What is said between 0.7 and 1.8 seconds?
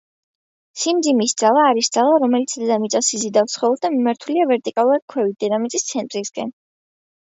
სიმძიმის ძალა